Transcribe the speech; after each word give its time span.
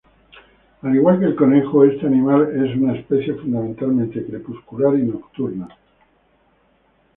Al 0.81 0.95
igual 0.95 1.19
que 1.19 1.25
el 1.25 1.35
conejo, 1.35 1.83
este 1.85 2.07
animal 2.07 2.49
es 2.65 2.75
una 2.75 2.93
especie 2.95 3.35
fundamentalmente 3.35 4.25
crepuscular 4.25 4.97
y 4.97 5.03
nocturna. 5.03 5.67